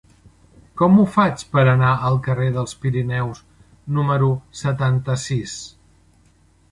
Com 0.81 0.95
ho 0.99 1.03
faig 1.17 1.41
per 1.55 1.65
anar 1.73 1.91
al 2.07 2.15
carrer 2.27 2.47
dels 2.55 2.73
Pirineus 2.85 3.43
número 3.99 4.31
setanta-sis? 4.63 5.55